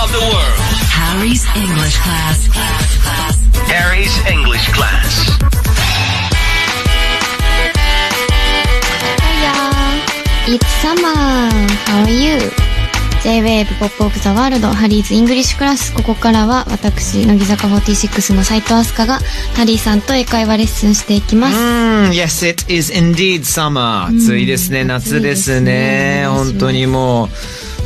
[0.00, 0.58] of the world.
[0.88, 2.48] Harry's English class.
[3.68, 5.28] Harry's English class.
[9.20, 10.54] Hiya!
[10.54, 11.50] It's summer!
[11.88, 12.38] How are you?
[13.22, 19.20] J-Wave Pop of the World ハリーズイングリッシュクラスここからは私乃木坂46の斉藤飛鳥が
[19.54, 24.06] ハリーさんと英会話レッスンしていきます、Mm, yes, it is indeed summer.
[24.06, 25.60] 暑いですね、夏ですね。
[25.60, 27.28] ですね本当にもう、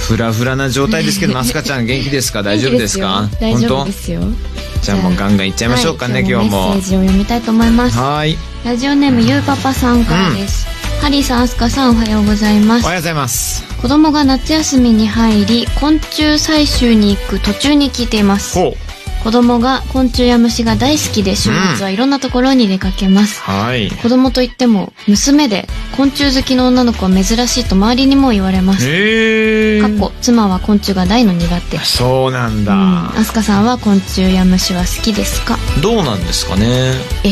[0.06, 2.42] ふらふらな状態ですけど、 アスカちゃん元気ですか？
[2.42, 3.28] 大丈夫ですか？
[3.40, 4.20] 大丈夫本ですよ。
[4.20, 4.80] 当？
[4.82, 6.68] じゃあもうガンガンいっちゃいましょうかね、はい今日も。
[6.70, 6.82] メッ。
[6.82, 7.98] セージを読みたいと思います。
[7.98, 8.36] はい。
[8.64, 10.66] ラジオネームゆうパパさんからです、
[11.00, 12.84] ハリーさん、アスカさんおはようございます。
[12.84, 13.64] おはようございます。
[13.80, 18.54] 子供が夏休みに入り昆虫採集に行く途中に聞いています。
[18.54, 18.85] ほう。
[19.24, 23.90] 子供が昆虫や虫が大好きで週末はいろんなところに出かけます、はい。
[23.90, 25.66] 子供といっても娘で
[25.96, 29.80] 昆虫好きの女の子は珍しいと周りにも言われますへー。
[29.80, 32.72] かっこ妻は昆虫が大の苦手そうなんだ。
[32.72, 35.58] うんアスカさんは昆虫や虫は好きですか？
[35.82, 36.92] どうなんですかね。
[37.24, 37.28] え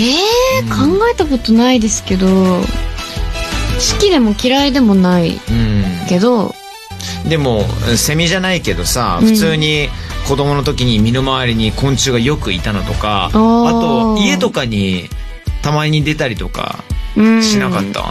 [0.65, 2.63] ー、考えたことないですけど好
[4.01, 5.85] きでも嫌いでもないうん。
[6.09, 6.55] けど
[7.29, 7.65] でも、
[7.97, 9.89] セミじゃないけどさ、うん普通に
[10.27, 15.09] 子供の時に身の回りに昆虫がよくいたのとか、あと家とかに
[15.63, 16.83] たまに出たりとか
[17.17, 18.03] うんしなかった？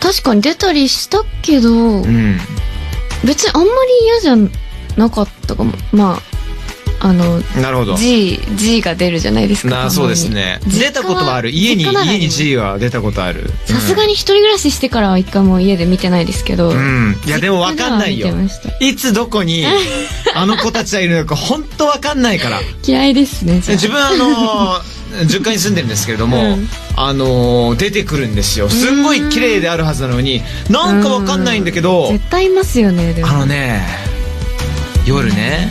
[0.00, 2.38] 確かに出たりしたけど、うん。
[3.24, 3.70] 別にあんまり
[4.04, 4.36] 嫌じゃ
[4.96, 6.22] なかったかもまあ
[7.00, 7.96] あのなるほど。
[7.96, 10.60] G, G が出るじゃないですかなそうですね。
[10.66, 11.50] 出たことはある。
[11.50, 13.50] 家に、実家に G は出たことある。
[13.66, 16.76] さすがに一人暮らししてからは一回も家で見てないですけど、うん。
[16.76, 17.16] うん。
[17.24, 18.28] いや、でもわかんないよ。
[18.80, 19.64] いつどこに、
[20.34, 22.60] あの子たちはいるのか、本当わかんないから。
[22.84, 24.80] 嫌いですね自分あの、
[25.26, 28.68] 実家に住んでるんですけれども、うんあの、出てくるんですよ。
[28.68, 33.86] すんごい綺麗であるはずなのに、なんかわかんないんだけど、絶対いますよねあのね、
[35.06, 35.70] 夜ね、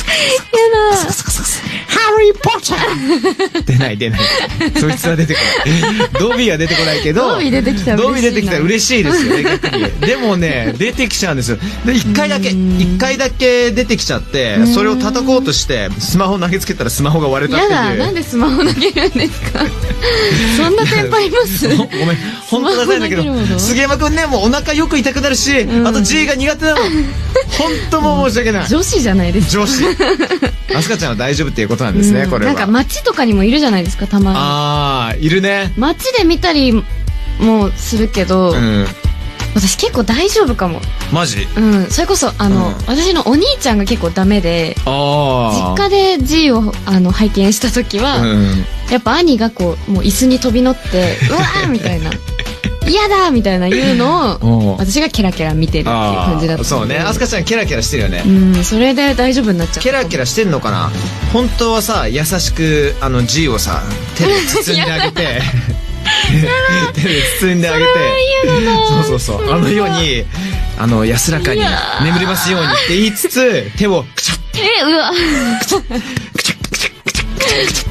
[1.87, 4.19] ハリー・ポッター出ない出ない。
[4.79, 6.09] そいつは出てこない。
[6.19, 10.07] ドビーは出てこないけど、ドビー出てきたらド嬉しいなビー出てきたら嬉しいですよね、逆に。
[10.07, 11.57] でもね、出てきちゃうんですよ。
[11.85, 17.71] で、一回だけ、一回だけ出てきちゃって、それを叩こうとして、スマホ投げつけたらスマホが割れたっていう。
[17.71, 19.65] やだなんでスマホ投げるんですか？
[20.57, 21.67] そんなテンパります？
[21.67, 22.17] ごめん、
[22.49, 23.23] 本当ダサいんだけど、
[23.59, 26.79] 杉山くんね、もうお腹よく痛くなるし、んあと G が苦手なの。
[27.57, 28.67] 本当もう申し訳ない。
[28.67, 29.83] 女子じゃないですか女子。
[30.75, 32.53] アスカちゃんは大丈夫っていうことなんですね、うんこれは。
[32.53, 35.73] なんか街とかにもいるじゃないですかたまにあー、いるね。
[35.77, 36.73] 街で見たり
[37.39, 38.85] もするけど、うん。
[39.53, 40.79] 私結構大丈夫かも
[41.11, 41.45] マジ？
[41.57, 48.65] うんそれこそあの、うん私のお兄ちゃんが結構ダメであ実家で G をあの拝見した時は、うん。
[48.89, 52.11] やっぱ兄がこうもう椅子に飛び乗って「うわー!」みたいな
[52.87, 56.97] 「嫌だ!」みたいな言うのを私がケラケラ見てるっていう感じだったそうね。
[56.97, 58.23] アスカちゃんケラケラしてるよね。
[58.25, 59.81] うんそれで大丈夫になっちゃった。
[59.81, 60.91] ケラケラしてんのかな？
[61.33, 63.83] 本当はさ、優しく、あの G をさ、
[64.17, 65.41] 手で包んであげて、
[66.93, 67.91] 手で包んであげて、
[68.89, 69.53] そうそうそう。
[69.53, 70.25] あのように、
[70.77, 71.61] あの、安らかに
[72.03, 74.37] 眠りますようにって言いつつ、手をくちゃっ。
[74.53, 75.11] えうわ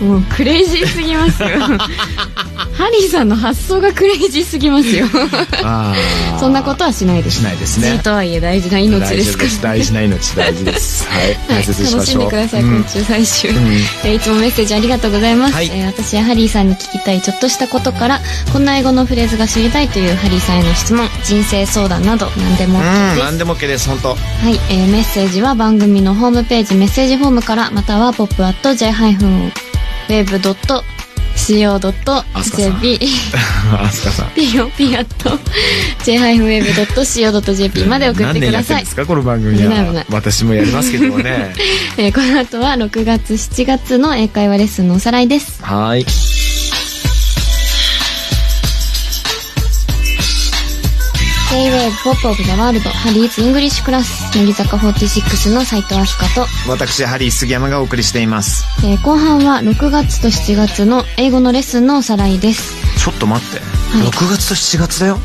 [0.00, 1.48] もうクレイジーすぎますよ
[2.80, 5.06] ハリーさんの発想がクレイジーすぎますよ。
[6.40, 7.40] そんなことはしないです。
[7.40, 8.00] しないですね。
[8.02, 9.36] とはいえ大事な命です。
[9.36, 11.06] から大事な命大事です。
[11.06, 11.56] はい。
[11.56, 12.70] はい、楽しんでください、うん。
[12.70, 13.56] 昆虫採集、ん。
[14.04, 15.66] えーいつもメッセージありがとうございます、はい。
[15.66, 24.08] えー私やハリーさんに聞きたいちょっとしたことからこんな英語のフレーズが知りたいというハリーさんへの質問人生相談など何でもうん OK です、何でも OK です本当。
[24.08, 29.60] はい、えーメッセージは番組のホームページメッセージフォームからまたは pop.j-wave.co.jp
[30.08, 30.28] アスカ
[30.70, 30.99] さんピヨ
[34.76, 35.38] ピ アット。
[36.04, 38.82] j-wave.co.jp まで送ってください。
[38.84, 39.06] ですか？
[39.06, 39.74] この番組は。
[40.02, 41.54] い私もやりますけどもね。
[41.96, 45.62] えーこの後は6月7月の英会話レッスンのおさらいです。
[45.62, 46.04] はい
[51.50, 58.64] J-Wave Pop of the World ハリーズイングリッシュクラス乃木坂46の斉藤飛鳥と、私ハリー杉山がお送りしています。
[58.86, 62.74] えー後半は6月と7月の英語のレッスンのおさらいです。
[63.02, 63.60] ちょっと待って、い。
[64.08, 65.18] 6月と7月だよ。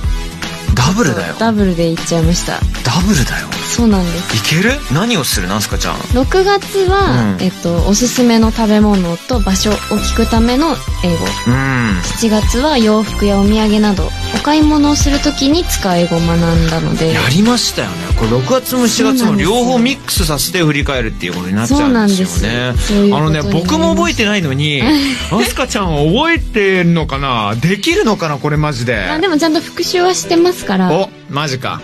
[0.74, 1.36] ダブルだよ。
[1.39, 2.54] ダブルで言っちゃいました。
[2.83, 3.48] ダブルだよ。
[3.75, 4.36] そうなんです。
[4.36, 4.71] いける？
[4.92, 5.48] 何をする？
[5.48, 7.44] なんすかちゃん6月は、うん。
[7.44, 11.25] えっと、おすすめの食べ物と場所を聞くための英語。
[11.48, 12.00] うん。
[12.19, 14.06] 7月は洋服やお土産など。
[14.07, 14.10] お
[14.45, 17.13] 買い物をするときに使う英語を学んだので。
[17.13, 17.95] やりましたよね。
[18.15, 22.75] これ6月も7月も両方ミックスさせて振り返るっていうことになっちゃうんですよね。
[23.12, 24.83] あのね僕も覚えてないのに
[25.31, 27.56] アスカちゃんは覚えてんのかな？
[27.56, 28.38] できるのかな？
[28.38, 28.95] これマジで。
[29.00, 30.94] あでもちゃんと復習はしてますから。
[30.94, 31.81] おマジか。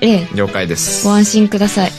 [0.00, 0.28] ええ。
[0.36, 1.04] 了解です。
[1.04, 1.90] ご安心ください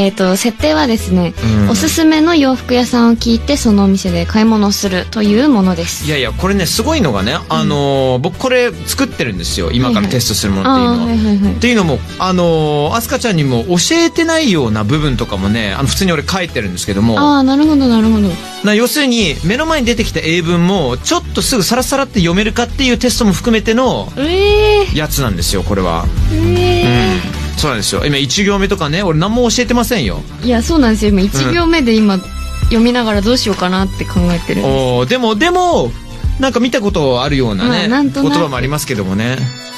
[0.00, 1.70] えっ、と設定はですね、うん。
[1.70, 6.06] おすすめの洋服屋さんを聞いてそのお店で買い物をするというものです。
[6.06, 11.54] いやいやこれねすごいのがねあのー僕これ作ってるんですよ今からテストするものっていうのは、はいはいはい。
[11.54, 17.18] っていうのもあのーアスカちゃんにも教えてないような部分とかもねあの普通に俺書いてるんですけども。
[17.18, 18.28] ああなるほどなるほど。
[18.64, 26.06] な要するに目の前に出てきた英文もちょっとすぐサラサラって読めるかっていうテストも含めてのええやつなんですよこれは。
[26.32, 28.06] えうんそうなんですよ。
[28.06, 30.22] 今1行目とかね俺何も教えてませんよ。
[30.42, 31.10] えいやそうなんですよ。
[31.10, 32.16] 今1行目で今、
[32.64, 34.62] 読みながらどうしようかなって考えてる。
[34.64, 35.92] おーでもでも
[36.38, 39.36] なんか見たことあるようなまねあな言葉もありますけどもね。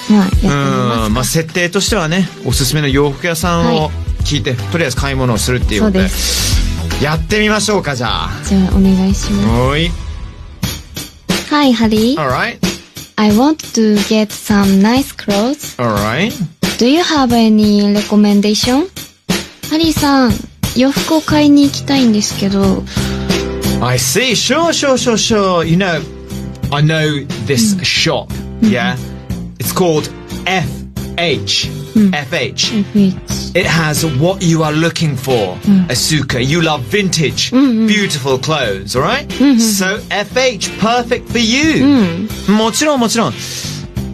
[0.09, 3.91] まあま設定としてはねおすすめの洋服屋さんはを
[4.25, 7.03] 聞いて、とりあえず買い物をするっていうことです。
[7.03, 8.31] やってみましょうかじゃあ。
[8.45, 9.89] じゃあお願いしまおい。
[9.89, 12.59] す Hi Harry alright
[13.17, 15.77] I want to get some nice clothes.
[15.83, 16.33] Alright
[16.82, 18.88] Do you have any recommendation?
[19.70, 20.32] ハリーさん
[20.76, 22.84] 洋服を買いに行きたいんですけど
[23.82, 24.32] I see.
[24.36, 25.64] Sure, sure, sure, sure.
[25.64, 26.02] You know,
[26.72, 28.32] I know this shop.
[28.62, 28.96] Yeah,
[29.60, 30.10] it's called
[30.46, 30.88] FH.
[31.16, 31.70] FH.
[32.12, 35.56] FH It has what you are looking for,
[35.90, 36.44] Asuka.
[36.44, 38.96] You love vintage, beautiful clothes.
[38.96, 39.32] All right.
[39.60, 42.28] So FH, perfect for you.
[42.48, 43.34] もちろんもちろん。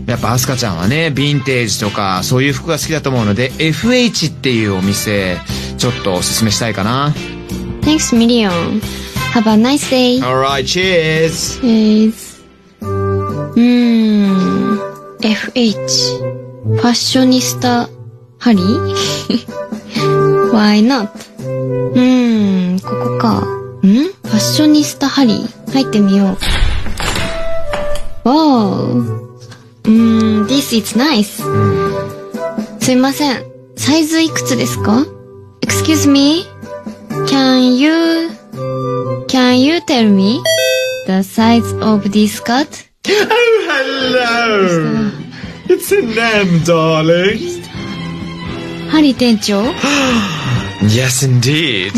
[0.08, 5.36] やっぱアスカちゃんはね、ヴィンテージとかそういう服が好きだと思うので、FH っていうお店、
[5.76, 7.12] ちょっとおすすめしたいかな。
[7.82, 8.80] Thanks million
[9.34, 10.18] Have a nice day.
[10.22, 11.60] Alright, cheers!
[11.60, 12.42] Cheers.
[12.80, 14.78] うーん
[15.20, 15.76] FH
[16.64, 17.90] ファッショニスタ
[18.38, 18.96] ハリー
[20.52, 21.10] Why not?
[21.38, 23.40] うーんここか。
[23.40, 23.44] ん
[23.82, 26.38] ファッショニスタハリー入ってみよう
[29.89, 31.43] ん This is nice
[32.79, 33.43] すいません
[33.75, 35.05] サイズいくつですか
[35.61, 36.45] Excuse me
[37.27, 38.29] Can you
[39.27, 40.41] Can you tell me
[41.07, 42.87] the size of this skirt?
[43.05, 45.11] Hello!
[45.67, 47.39] It's a name, darling.
[48.89, 49.63] ハリー店長
[50.83, 51.91] Yes, indeed.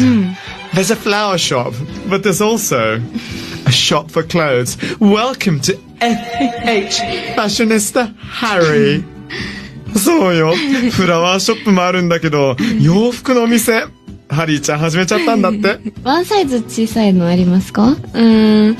[0.74, 1.74] There's a flower shop,
[2.10, 3.02] but there's also
[3.66, 4.78] a shop for clothes.
[5.00, 9.05] Welcome to FH ファッショネスタハリー
[9.99, 10.55] そうよ
[10.93, 13.85] フラワーショップもあるんだけど洋服のお店
[14.29, 17.89] ハリーちゃん始めちゃったんだってワンサイズ小さいのありますか？
[17.89, 18.77] うん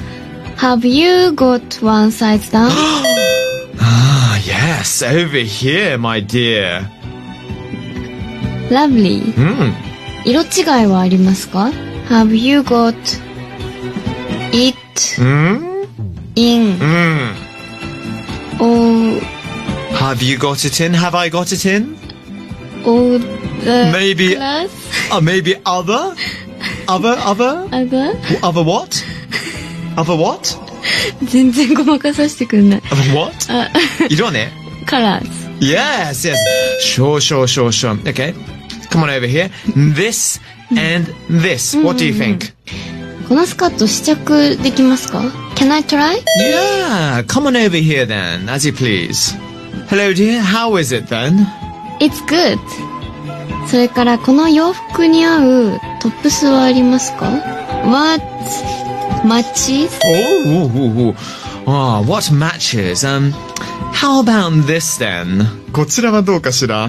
[0.57, 2.69] Have you got one size down?
[3.81, 6.83] ah, yes, over here, my dear.
[8.71, 9.33] Lovely.
[11.35, 11.71] すか
[12.11, 12.95] ？Have you got
[14.53, 14.77] it?
[15.19, 15.80] Mm?
[16.40, 17.36] in うん。
[18.60, 19.20] all,
[19.96, 20.94] Have you got it in?
[20.94, 21.96] Have I got it in?
[22.86, 24.70] all the Maybe- class?
[25.12, 26.14] Uh, maybe other?
[26.88, 27.68] Other, other?
[27.72, 28.14] Other?
[28.44, 29.04] Other what?
[29.98, 30.58] Other what?
[31.24, 32.82] 全然ごまかさせてくんない。
[32.82, 33.34] Other what?
[34.10, 34.52] 色ね。
[34.86, 35.26] colors.
[35.60, 36.36] Yes, yes.
[36.82, 37.94] Sure, sure, sure, sure.
[38.10, 38.34] Okay.
[38.92, 39.50] Come on over here.
[39.96, 40.40] This
[40.78, 41.76] and this.
[41.76, 42.54] What do you think?
[43.31, 45.21] このスカート試着できますか
[45.55, 46.21] ?Can I try?
[46.37, 49.39] Yeah, come on over here then, as you please.
[49.89, 50.41] Hello, dear.
[50.43, 51.47] How is it then?
[52.01, 52.59] It's good.
[53.69, 57.31] それからこの洋服に合うトップスはありますか
[57.85, 58.21] ?What
[59.25, 59.91] matches?
[60.05, 61.15] Oh, ooh, ooh.
[61.67, 63.07] Ah, what matches?
[63.07, 63.33] Um,
[63.93, 65.47] how about this then?
[65.71, 66.89] こちらはどうかしら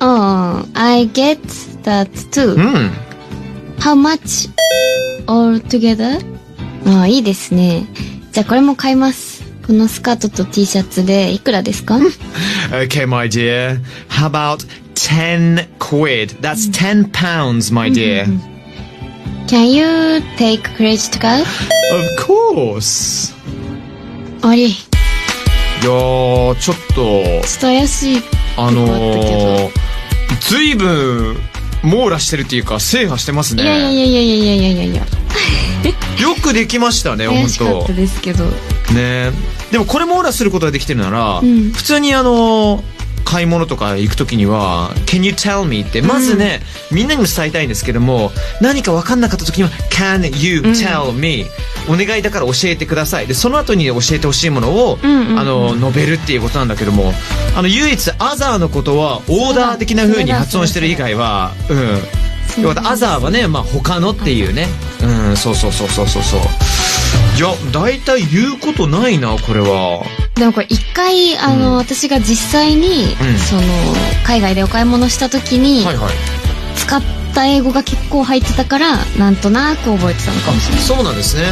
[0.00, 1.38] Oh, I get
[1.84, 2.56] that too.
[2.56, 2.90] うん。
[3.78, 4.50] How much?
[5.30, 6.18] All together?
[6.86, 7.86] ああ、いいですね。
[8.32, 9.42] じゃあこれも買います。
[9.66, 11.98] このスカートと T シャツでいくらですか？
[12.72, 13.80] Okay, my dear.
[14.08, 16.30] How about 10 quid?
[16.40, 18.24] That's 10 pounds, my dear.
[19.46, 21.42] Can you take credit card?
[21.92, 23.32] Of course.
[24.42, 24.70] あり、い
[25.82, 27.02] やー、ちょっと、
[27.62, 28.92] 伝えやすいとこあったけあのど。
[29.68, 29.70] ー、
[30.40, 31.36] ずいぶん
[31.82, 33.62] 網羅してるっていうか制覇してますね。
[33.62, 35.06] いやいやいやいやいやいやいやいや。
[36.20, 38.44] よくできましたね、 本怪しかった当ですけど。
[38.92, 39.30] ね。
[39.70, 41.72] でもこれ網羅することができてるなら、ん。
[41.72, 42.82] 普通にあの
[43.24, 51.46] 買い物とか行くときには「Can you tell me?」ってまずね、みんなにも伝えたいんですけども何か分かんなかった時には「Can you tell me?、
[51.88, 53.28] お願いだから教えてください。
[53.28, 55.38] でその後に教えてほしいものを、んうんうん。
[55.38, 57.14] あの述べるっていうことなんだけども
[57.54, 62.02] あの唯一「アザー」のことはオーダー的な風に発音してる以外はうん
[62.54, 64.68] そう要はアザーはね、まあ、他のっていうね。
[65.02, 66.40] うんそうそうそうそうそうそう。
[66.40, 70.04] いいや大体言うことないなこれは。
[70.34, 71.76] でもこれ一回あの、うん。
[71.76, 73.38] 私が実際に、うん。
[73.38, 73.62] その
[74.26, 76.12] 海外でお買い物した時に、はいはい。
[76.76, 77.02] 使っ
[77.34, 80.84] た英語が結構入ってたからなんとなく覚えてたのかもしれない。
[80.84, 81.42] そうなんですね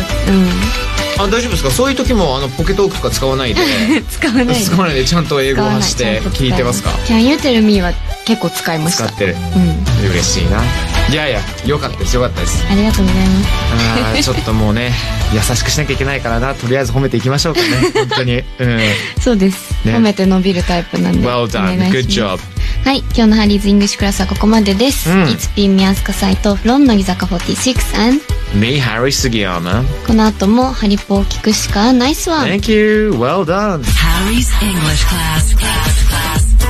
[1.19, 1.71] あ大丈夫ですか？
[1.71, 3.61] そういう時もあのポケトークとか使わないで。
[3.63, 3.65] う
[4.01, 4.47] ん使わない。
[4.47, 7.93] で使わないでちゃんと英語を発して聞いてますか？Can you tell me は
[8.25, 9.37] 結構使いました使ってる。
[9.57, 10.11] うん。
[10.11, 10.63] 嬉しいな。
[11.11, 12.65] いやいやよかったですよかったです。
[12.71, 13.49] ありがとうございます。
[13.73, 14.93] あーちょっともうね
[15.33, 16.55] 優しくしなきゃいけないからな。
[16.55, 17.67] とりあえず褒めていきましょうかね。
[17.95, 18.43] 本当に。
[18.59, 18.81] うん。
[19.21, 19.95] そうです、ね。
[19.95, 21.27] 褒めて伸びるタイプなんで。
[21.27, 22.43] Well お done good job す
[22.89, 28.23] はい今日の Harry's English class はここまでです、うん It's been Asuka Saito from 乃木坂46 and
[28.59, 35.55] Me Harry Sugiyama この後もハリポを聞くしか nice one Thank you well done Harry's English class.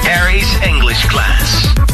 [0.03, 1.88] Harry's English class.